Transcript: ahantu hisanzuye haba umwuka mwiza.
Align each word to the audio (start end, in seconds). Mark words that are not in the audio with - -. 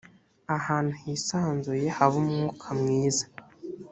ahantu 0.57 0.93
hisanzuye 1.01 1.87
haba 1.95 2.15
umwuka 2.21 2.67
mwiza. 2.79 3.25